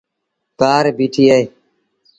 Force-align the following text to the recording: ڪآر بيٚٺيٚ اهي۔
ڪآر 0.59 0.85
بيٚٺيٚ 0.97 1.31
اهي۔ 1.33 1.43